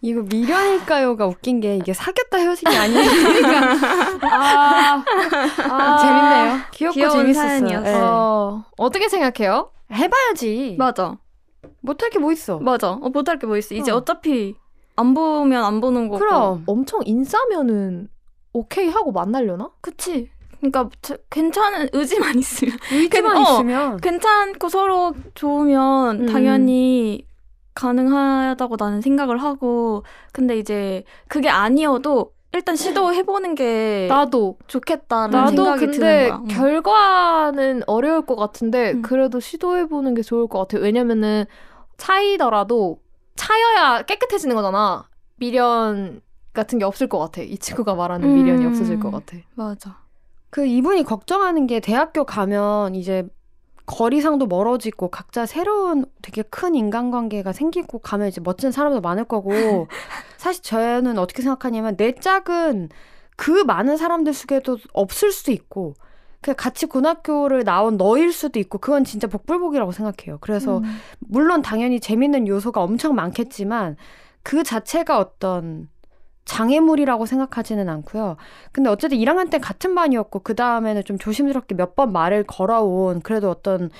[0.00, 3.60] 이거 미련일까요가 웃긴 게 이게 사귀었다 헤어진 게 아니니까
[4.22, 5.04] 아,
[5.70, 6.60] 아 재밌네요.
[6.72, 7.80] 귀엽고 재밌었어요.
[7.80, 7.94] 네.
[7.94, 9.70] 어, 어떻게 생각해요?
[9.92, 10.76] 해봐야지.
[10.78, 11.16] 맞아.
[11.80, 12.58] 못할 게 뭐 있어?
[12.58, 12.90] 맞아.
[12.90, 13.74] 어, 못할 게 뭐 있어.
[13.74, 13.96] 이제 어.
[13.96, 14.04] 어.
[14.04, 14.54] 차피
[14.96, 16.18] 안 보면 안 보는 거고.
[16.18, 18.08] 그럼 엄청 인싸면은
[18.52, 19.70] 오케이 하고 만나려나?
[19.80, 20.30] 그치.
[20.60, 23.42] 그러니까 저- 괜찮은 의지만 있으면 의지만 어.
[23.42, 26.26] 있으면 괜찮고 서로 좋으면 음.
[26.32, 27.26] 당연히
[27.78, 34.58] 가능하다고 나는 생각을 하고 근데 이제 그게 아니어도 일단 시도해보는 게 나도.
[34.66, 36.40] 좋겠다는 나도 생각이 근데 드는 거야.
[36.42, 36.48] 응.
[36.48, 39.02] 결과는 어려울 것 같은데 음.
[39.02, 40.82] 그래도 시도해보는 게 좋을 것 같아요.
[40.82, 41.44] 왜냐면은
[41.98, 42.98] 차이더라도
[43.36, 45.08] 차여야 깨끗해지는 거잖아.
[45.36, 46.20] 미련
[46.52, 47.42] 같은 게 없을 것 같아.
[47.42, 48.68] 이 친구가 말하는 미련이 음.
[48.70, 49.36] 없어질 것 같아.
[49.54, 49.98] 맞아.
[50.50, 53.28] 그 이분이 걱정하는 게 대학교 가면 이제
[53.88, 59.88] 거리상도 멀어지고 각자 새로운 되게 큰 인간관계가 생기고 가면 이제 멋진 사람도 많을 거고
[60.36, 62.90] 사실 저는 어떻게 생각하냐면 내 짝은
[63.36, 65.94] 그 많은 사람들 속에도 없을 수도 있고
[66.42, 70.38] 그 같이 고등학교를 나온 너일 수도 있고 그건 진짜 복불복이라고 생각해요.
[70.40, 71.00] 그래서 음.
[71.20, 73.96] 물론 당연히 재밌는 요소가 엄청 많겠지만
[74.42, 75.88] 그 자체가 어떤
[76.48, 78.36] 장애물이라고 생각하지는 않고요.
[78.72, 83.50] 근데 어쨌든 1학년 때 같은 반이었고 그 다음에는 좀 조심스럽게 몇 번 말을 걸어온 그래도
[83.50, 83.90] 어떤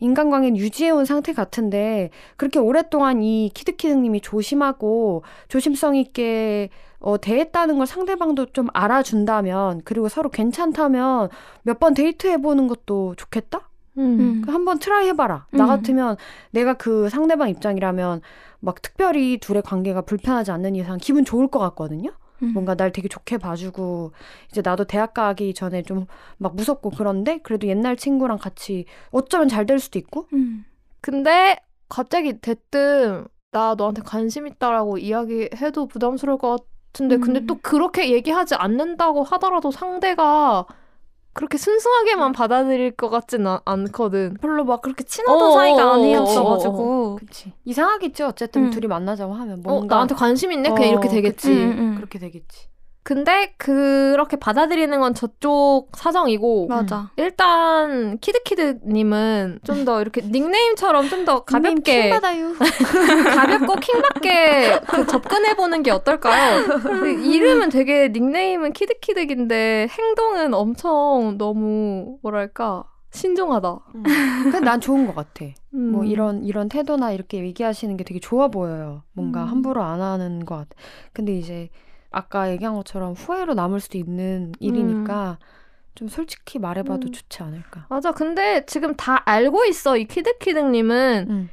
[0.00, 8.46] 인간관계는 유지해온 상태 같은데 그렇게 오랫동안 이 키드키드님이 조심하고 조심성 있게 어, 대했다는 걸 상대방도
[8.52, 11.28] 좀 알아준다면 그리고 서로 괜찮다면
[11.62, 13.68] 몇 번 데이트해보는 것도 좋겠다?
[13.98, 14.42] 음.
[14.44, 15.46] 그 한번 try 해봐라.
[15.50, 15.68] 나 음.
[15.68, 16.16] 같으면
[16.52, 18.20] 내가 그 상대방 입장이라면
[18.60, 22.10] 막 특별히 둘의 관계가 불편하지 않는 이상 기분 좋을 것 같거든요.
[22.42, 22.52] 음.
[22.52, 24.12] 뭔가 날 되게 좋게 봐주고
[24.50, 26.06] 이제 나도 대학 가기 전에 좀
[26.38, 30.64] 막 무섭고 그런데 그래도 옛날 친구랑 같이 어쩌면 잘 될 수도 있고 음.
[31.00, 31.56] 근데
[31.88, 37.46] 갑자기 대뜸 나 너한테 관심 있다라고 이야기해도 부담스러울 것 같은데 근데 음.
[37.46, 40.66] 또 그렇게 얘기하지 않는다고 하더라도 상대가
[41.38, 44.36] 그렇게 순수하게만 받아들일 것 같진 아- 않거든.
[44.40, 47.16] 별로 막 그렇게 친하던 어, 사이가 어, 어, 아니었어가지고.
[47.20, 48.70] 그치 이상하겠지 어쨌든 음.
[48.70, 50.70] 둘이 만나자고 하면 어, 뭔가 나한테 관심 있네?
[50.70, 51.48] 그냥 어, 이렇게 되겠지.
[51.52, 51.94] 음, 음.
[51.94, 52.68] 그렇게 되겠지
[53.08, 57.10] 근데 그렇게 받아들이는 건 저쪽 사정이고 맞아.
[57.16, 62.52] 일단 키드키드님은 좀 더 이렇게 닉네임처럼 좀 더 가볍게 받아요
[63.34, 66.66] 가볍고 킹받게 그 접근해보는 게 어떨까요?
[66.82, 73.78] 그 이름은 되게 닉네임은 키드키드인데 행동은 엄청 너무 뭐랄까 신중하다.
[74.42, 75.92] 근데 난 좋은 것 같아 음.
[75.92, 79.02] 뭐 이런 이런 태도나 이렇게 얘기하시는 게 되게 좋아 보여요.
[79.12, 79.48] 뭔가 음.
[79.48, 80.70] 함부로 안 하는 것 같아.
[81.14, 81.70] 근데 이제
[82.10, 85.38] 아까 얘기한 것처럼 후회로 남을 수도 있는 일이니까
[85.94, 87.12] 좀 솔직히 말해봐도 음.
[87.12, 87.86] 좋지 않을까.
[87.88, 88.12] 맞아.
[88.12, 89.96] 근데 지금 다 알고 있어.
[89.96, 91.50] 이 키드키드님은 음.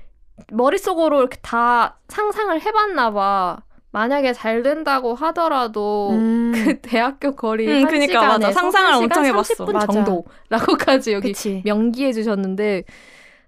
[0.52, 3.64] 머릿속으로 이렇게 다 상상을 해봤나 봐.
[3.92, 6.52] 만약에 잘 된다고 하더라도 음.
[6.54, 8.52] 그 대학교 거리 음, 시간에서 맞아.
[8.52, 9.66] 상상을 한 엄청 해봤어.
[9.66, 9.88] 30분 맞아.
[9.88, 11.34] 정도라고까지 여기.
[11.64, 12.84] 명기해 주셨는데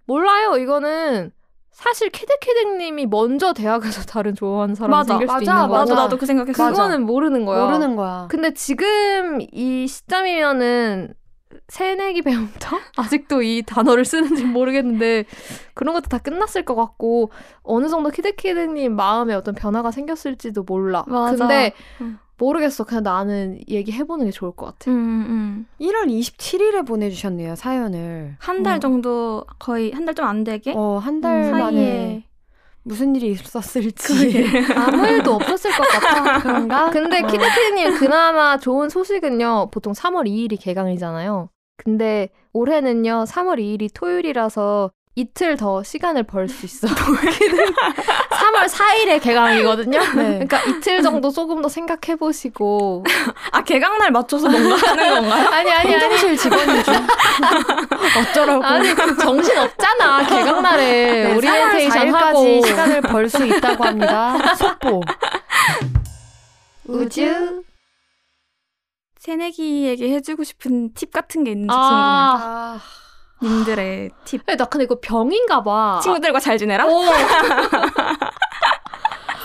[0.06, 0.58] 몰라요.
[0.58, 1.32] 이거는
[1.78, 5.94] 사실 키드키드님이 먼저 대학에서 다른 좋아하는 사람 맞아, 생길 수도 맞아, 있는 나도 맞아.
[5.94, 6.72] 나도 그 생각했어.
[6.72, 7.66] 그거는 모르는 거야.
[7.66, 8.28] 모르는 거야.
[8.32, 11.14] 근데 지금 이 시점이면은
[11.68, 15.26] 새내기 배움터 아직도 이 단어를 쓰는지 모르겠는데
[15.76, 21.06] 그런 것도 다 끝났을 것 같고 어느 정도 키드키드님 마음에 어떤 변화가 생겼을지도 몰라.
[21.08, 21.38] 맞아.
[21.38, 22.18] 근데 응.
[22.38, 22.84] 모르겠어.
[22.84, 24.92] 그냥 나는 얘기해보는 게 좋을 것 같아.
[24.92, 24.96] 음,
[25.30, 25.66] 음.
[25.82, 28.36] 1월 27일에 보내주셨네요 사연을.
[28.40, 28.80] 한달 어.
[28.80, 32.24] 정도 거의 한 달 좀 안 되게 어 한달 음, 만에 사이에
[32.84, 34.46] 무슨 일이 있었을지.
[34.76, 36.40] 아무 일도 없었을 것 같아.
[36.44, 36.90] 그런가?
[36.92, 37.28] 근데 어.
[37.28, 39.70] 키드키드님 그나마 좋은 소식은요.
[39.72, 41.50] 보통 3월 2일이 개강이잖아요.
[41.76, 43.26] 근데 올해는요.
[43.28, 46.86] 3월 2일이 토요일이라서 이틀 더 시간을 벌 수 있어.
[46.94, 50.00] 3월 4일에 개강이거든요.
[50.00, 50.14] 네.
[50.14, 53.04] 그러니까 이틀 정도 조금 더 생각해 보시고.
[53.52, 55.48] 아 개강 날 맞춰서 뭔가 하는 건가요?
[55.50, 56.04] 아니 아니 아니.
[56.04, 56.94] 행정실 직원인 줄.
[58.20, 58.64] 어쩌라고.
[58.64, 60.84] 아니 그 정신 없잖아 개강 날에
[61.24, 64.54] 네, 오리엔테이션 4월 하고 4일까지 시간을 벌 수 있다고 합니다.
[64.56, 65.02] 속보.
[66.86, 67.64] 우주
[69.20, 73.07] 새내기에게 해주고 싶은 팁 같은 게 있는지 아, 아, 궁금해.
[73.42, 74.42] 님들의 팁.
[74.46, 76.00] 나 근데 이거 병인가 봐.
[76.02, 76.86] 친구들과 잘 지내라.
[76.88, 77.04] 오,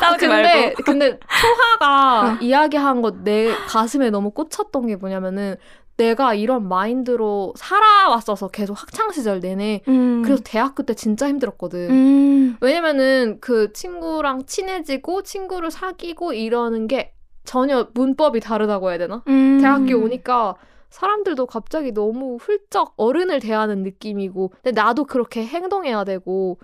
[0.01, 0.83] 싸우지 근데 말고.
[0.85, 5.57] 근데 초하가 이야기한 것내 가슴에 너무 꽂혔던 게 뭐냐면은
[5.97, 10.23] 내가 이런 마인드로 살아왔어서 계속 학창 시절 내내 음.
[10.25, 11.91] 그래서 대학교 때 진짜 힘들었거든.
[11.91, 12.57] 음.
[12.61, 17.13] 왜냐면은 그 친구랑 친해지고 친구를 사귀고 이러는 게
[17.45, 19.23] 전혀 문법이 다르다고 해야 되나?
[19.29, 19.59] 음.
[19.61, 20.55] 대학교 오니까
[20.93, 26.59] 사람들도 갑자기 너무 훌쩍 어른을 대하는 느낌이고 근데 나도 그렇게 행동해야 되고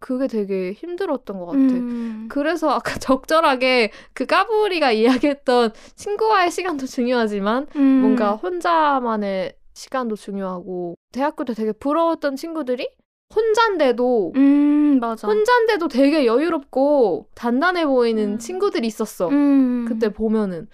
[0.00, 1.58] 그게 되게 힘들었던 것 같아.
[1.58, 2.28] 음.
[2.30, 7.82] 그래서 아까 적절하게 그 까불이가 이야기했던 친구와의 시간도 중요하지만 음.
[8.02, 12.90] 뭔가 혼자만의 시간도 중요하고 대학교 때 되게 부러웠던 친구들이
[13.34, 15.28] 혼잔데도 음 맞아.
[15.28, 18.38] 혼잔데도 되게 여유롭고 단단해 보이는 음.
[18.38, 19.28] 친구들이 있었어.
[19.28, 19.84] 음.
[19.86, 20.68] 그때 보면은.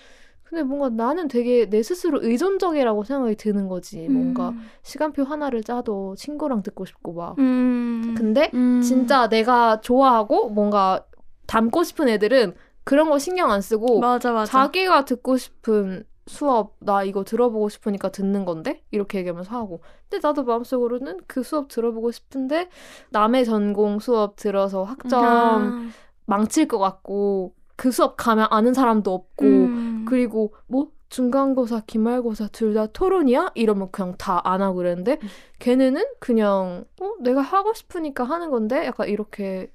[0.54, 4.08] 근데 뭔가 나는 되게 내 스스로 의존적이라고 생각이 드는 거지.
[4.08, 4.64] 뭔가 음.
[4.82, 7.36] 시간표 하나를 짜도 친구랑 듣고 싶고 막.
[7.40, 8.14] 음.
[8.16, 8.80] 근데 음.
[8.80, 11.04] 진짜 내가 좋아하고 뭔가
[11.48, 14.52] 닮고 싶은 애들은 그런 거 신경 안 쓰고 맞아 맞아.
[14.52, 20.44] 자기가 듣고 싶은 수업 나 이거 들어보고 싶으니까 듣는 건데 이렇게 얘기하면서 하고 근데 나도
[20.44, 22.68] 마음속으로는 그 수업 들어보고 싶은데
[23.10, 25.88] 남의 전공 수업 들어서 학점 아.
[26.26, 30.04] 망칠 것 같고 그 수업 가면 아는 사람도 없고 음.
[30.08, 35.18] 그리고 뭐 중간고사 기말고사 둘 다 토론이야 이러면 그냥 다 안 하고 그랬는데
[35.60, 39.70] 걔네는 그냥 어 내가 하고 싶으니까 하는 건데 약간 이렇게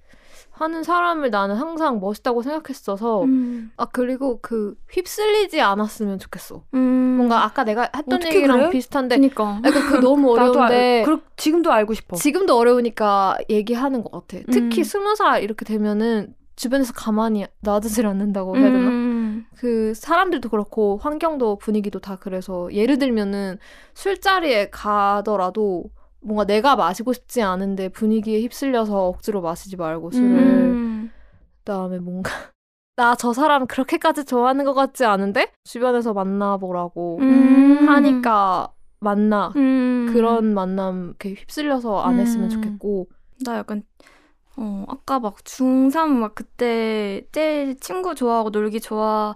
[0.52, 3.72] 하는 사람을 나는 항상 멋있다고 생각했어서 음.
[3.78, 6.64] 아 그리고 그 휩쓸리지 않았으면 좋겠어.
[6.74, 7.16] 음.
[7.16, 8.70] 뭔가 아까 내가 했던 얘기랑 그래?
[8.70, 9.62] 비슷한데 그니까.
[9.66, 12.18] 약간 그 너무 어려운데 알, 지금도 알고 싶어.
[12.18, 14.44] 지금도 어려우니까 얘기하는 것 같아.
[14.52, 14.84] 특히 음.
[14.84, 18.90] 스무 살 이렇게 되면은 주변에서 가만히 놔두질 않는다고 해야 되나?
[18.90, 19.46] 음.
[19.56, 23.58] 그 사람들도 그렇고 환경도 분위기도 다 그래서 예를 들면은
[23.94, 25.86] 술자리에 가더라도
[26.20, 31.12] 뭔가 내가 마시고 싶지 않은데 분위기에 휩쓸려서 억지로 마시지 말고 술을 음.
[31.60, 32.30] 그다음에 뭔가
[32.98, 37.88] 나 저 사람 그렇게까지 좋아하는 것 같지 않은데 주변에서 만나보라고 음.
[37.88, 40.10] 하니까 만나 음.
[40.12, 42.50] 그런 만남 이렇게 휩쓸려서 안 했으면 음.
[42.50, 43.08] 좋겠고
[43.46, 43.84] 나 약간
[44.58, 49.36] 어 아까 막 중3 막 그때 제일 친구 좋아하고 놀기 좋아했다고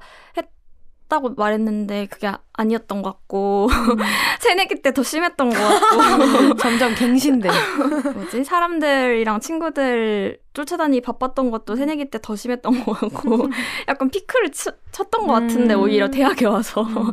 [1.37, 3.67] 말했는데 그게 아- 아니었던 것 같고
[4.41, 7.49] 새내기 때 더 심했던 것 같고 점점 갱신돼.
[8.13, 13.47] 뭐지 사람들이랑 친구들 쫓아다니 바빴던 것도 새내기 때 더 심했던 것 같고
[13.87, 15.81] 약간 피크를 치- 쳤던 것 같은데 음.
[15.81, 17.11] 오히려 대학에 와서 음.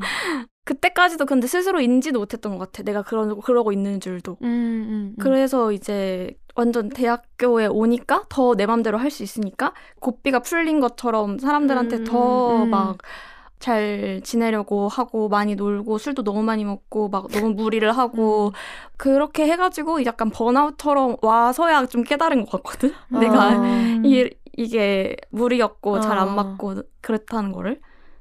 [0.64, 5.14] 그때까지도 근데 스스로 인지도 못했던 것 같아 내가 그러, 그러고 있는 줄도 음, 음, 음.
[5.20, 11.96] 그래서 이제 완전 대학교에 오니까 더 내 맘대로 할 수 있으니까 고삐가 풀린 것처럼 사람들한테
[11.98, 12.70] 음, 더 음.
[12.70, 18.52] 막잘 지내려고 하고 많이 놀고 술도 너무 많이 먹고 막 너무 무리를 하고
[18.96, 22.92] 그렇게 해가지고 약간 번아웃처럼 와서야 좀 깨달은 것 같거든.
[23.08, 24.00] 내가 아.
[24.04, 26.22] 이게, 이게 무리였고 잘 아.
[26.22, 27.80] 안 맞고 그렇다는 거를.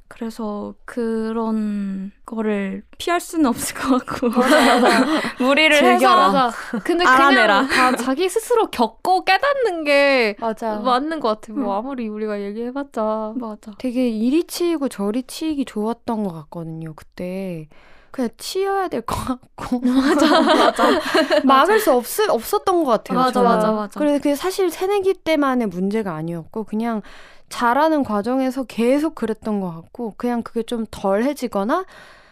[0.10, 4.30] 그래서 그런 거를 피할 수는 없을 것 같고
[5.40, 6.32] 무리를 해서 즐겨라.
[6.32, 6.58] 맞아.
[6.84, 7.68] 근데 알아내라.
[7.68, 10.78] 그냥 다 자기 스스로 겪고 깨닫는 게 맞아.
[10.80, 11.54] 맞는 것 같아.
[11.54, 13.34] 뭐 아무리 우리가 얘기해봤자.
[13.36, 13.72] 맞아.
[13.78, 16.94] 되게 이리 치이고 저리 치이기 좋았던 것 같거든요.
[16.96, 17.70] 그때
[18.12, 19.16] 그냥 치여야 될 것
[19.56, 20.84] 같고 맞아 맞아
[21.46, 23.18] 막을 수 없, 없었던 것 같아요.
[23.20, 23.50] 맞아, 저는.
[23.50, 24.00] 맞아, 맞아.
[24.00, 27.02] 그래서 그게 사실 새내기 때만의 문제가 아니었고 그냥
[27.50, 31.86] 자라는 과정에서 계속 그랬던 것 같고 그냥 그게 좀 덜해지거나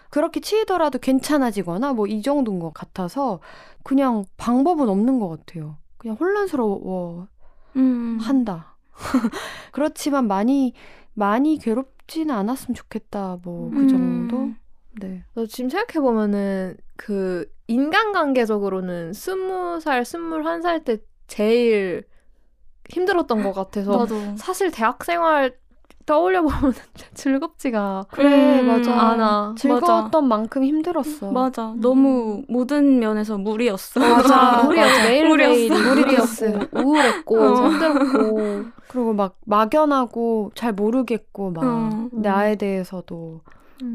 [0.10, 3.40] 그렇게 치이더라도 괜찮아지거나 뭐 이 정도인 것 같아서
[3.84, 5.78] 그냥 방법은 없는 것 같아요.
[5.98, 7.28] 그냥 혼란스러워
[7.78, 8.18] 음.
[8.22, 8.78] 한다.
[9.72, 10.74] 그렇지만 많이
[11.14, 13.38] 많이 괴롭지는 않았으면 좋겠다.
[13.44, 13.88] 뭐그 음.
[13.88, 14.50] 정도.
[15.00, 15.24] 네.
[15.34, 22.04] 너 지금 생각해보면은 그 인간관계적으로는 스무 살, 스물한 살 때 제일
[22.90, 25.58] 힘들었던 것 같아서 나도 사실 대학 생활
[26.06, 26.74] 떠올려 보면
[27.16, 28.94] 즐겁지가 그래 음, 맞아.
[28.94, 29.56] 않아.
[29.58, 31.32] 즐거웠던 만큼 힘들었어.
[31.34, 34.66] 맞아 너무 모든 면에서 무리였어 맞아.
[34.68, 35.70] 우리였어 매일 매일.
[35.70, 37.68] 무리였고 우울했고 어.
[37.68, 42.08] 힘들었고 그리고 막 막연하고 잘 모르겠고 막 어.
[42.14, 43.42] 나에 대해서도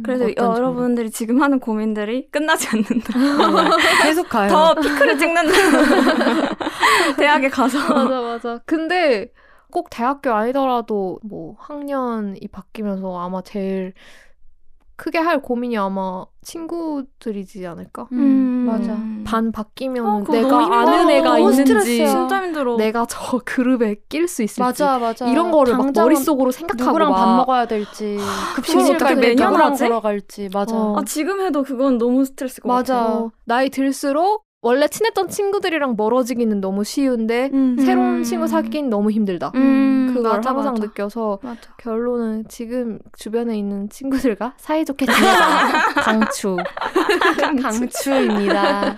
[0.04, 0.58] 그래서 어떤 점이?
[0.58, 3.12] 여러분들이 지금 하는 고민들이 끝나지 않는다.
[4.04, 4.48] 계속 가요.
[4.48, 5.52] 더 피크를 찍는다.
[7.18, 7.78] 대학에 가서.
[7.92, 8.60] 맞아 맞아.
[8.66, 9.32] 근데
[9.70, 13.94] 꼭 대학교 아니더라도 뭐 학년이 바뀌면서 아마 제일
[15.02, 18.06] 크게 할 고민이 아마 친구들이지 않을까?
[18.12, 18.96] 음, 맞아.
[19.24, 20.58] 반 바뀌면 어, 내가.
[20.80, 22.06] 아는 애가 있는지 스트레스야.
[22.06, 22.76] 진짜 힘들어.
[22.76, 25.26] 내가 저 그룹에 낄 수 있을지 맞아 맞아.
[25.28, 28.16] 이런 거를 막 머릿속으로 생각하고 누구랑 막 밥 먹어야 될지
[28.54, 29.82] 급식실 그걸 갈 어떻게 때 매년 하지?
[29.84, 30.76] 걸어갈지 맞아.
[30.76, 30.96] 어.
[30.98, 32.94] 아, 지금 해도 그건 너무 스트레스일 것 맞아.
[32.94, 33.08] 같아.
[33.12, 37.76] 어, 나이 들수록 원래 친했던 친구들이랑 멀어지기는 너무 쉬운데 음.
[37.80, 38.22] 새로운 음.
[38.22, 39.50] 친구 사귀긴 너무 힘들다.
[39.56, 40.86] 음, 그걸 맞아, 항상 맞아.
[40.86, 41.74] 느껴서 맞아.
[41.78, 45.72] 결론은 지금 주변에 있는 친구들과 사이좋게 지내자.
[46.00, 46.56] 강추.
[47.60, 48.96] 강추 입니다.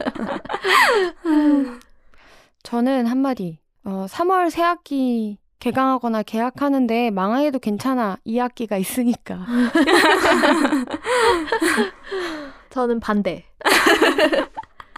[2.62, 3.58] 저는 한마디.
[3.84, 8.18] 어, 3월 새 학기 개강하거나 개학하는데 망해도 괜찮아.
[8.26, 9.46] 2학기가 있으니까.
[12.68, 13.46] 저는 반대.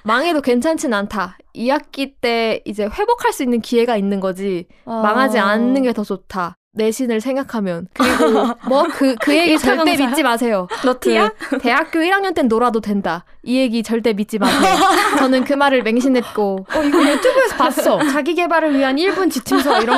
[0.07, 1.37] 망해도 괜찮진 않다.
[1.55, 4.67] 2학기 때 이제 회복할 수 있는 기회가 있는 거지.
[5.03, 6.55] 망하지 않는 게 더 좋다.
[6.75, 7.89] 내신을 생각하면.
[7.95, 9.97] 그리고 뭐 그 그 얘기 절대.
[9.97, 10.69] 믿지 마세요.
[10.85, 11.31] 너 티야?
[11.39, 13.25] 그 대학교 1학년 땐 놀아도 된다.
[13.43, 14.75] 이 얘기 절대 믿지 마세요.
[15.19, 17.99] 저는 그 말을 맹신했고 어, 이거 유튜브에서 봤어.
[18.13, 19.97] 자기 개발을 위한 1분 지침서 이런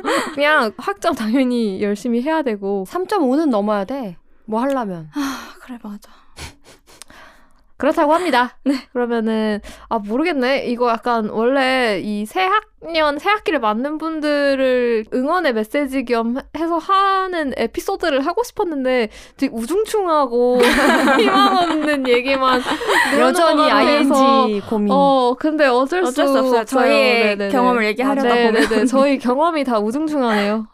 [0.00, 0.10] 거.
[0.34, 4.16] 그냥 학점 당연히 열심히 해야 되고 3.5는 넘어야 돼.
[4.46, 5.10] 뭐 하려면.
[5.14, 6.10] 아, 그래, 맞아.
[7.80, 8.56] 그렇다고 합니다.
[8.92, 10.66] 그러면은 아 모르겠네.
[10.66, 12.46] 이거 약간 원래 이 새
[12.82, 20.60] 학년 새 학기를 맞는 분들을 응원의 메시지 겸 해서 하는 에피소드를 하고 싶었는데 되게 우중충하고
[21.18, 22.60] 희망 없는 얘기만
[23.18, 24.92] 여전히 ING 고민.
[24.92, 26.64] 어, 근데 어쩔, 어쩔 수 없어요.
[26.64, 27.48] 저희의 네네네.
[27.50, 28.68] 경험을 얘기하려다 네네네.
[28.68, 28.86] 보면.
[28.86, 30.66] 저희 경험이 다 우중충하네요.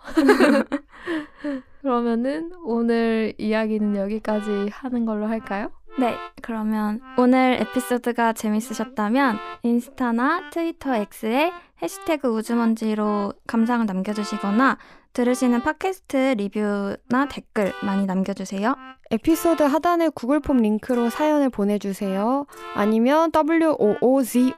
[1.83, 5.71] 그러면은 오늘 이야기는 여기까지 하는 걸로 할까요?
[5.99, 11.51] 네, 그러면 오늘 에피소드가 재밌으셨다면 인스타나 트위터 X에
[11.83, 14.77] 해시태그 우주먼지로 감상을 남겨주시거나
[15.15, 18.77] 들으시는 팟캐스트 리뷰나 댓글 많이 남겨주세요.
[19.11, 22.45] 에피소드 하단의 구글 폼 링크로 사연을 보내주세요.
[22.75, 24.53] 아니면 woozomz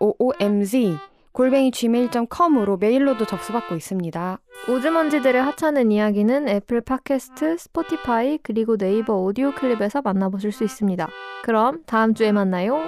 [1.38, 4.40] 골뱅이 gmail.com으로 메일로도 접수받고 있습니다.
[4.68, 11.08] 우주먼지들의 하찮은 이야기는 애플 팟캐스트, 스포티파이, 그리고 네이버 오디오 클립에서 만나보실 수 있습니다.
[11.44, 12.80] 그럼 다음 주에 만나요.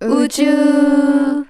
[0.00, 1.44] 우주!